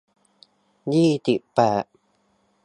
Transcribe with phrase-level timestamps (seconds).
[0.93, 1.83] ยี่สิบแปด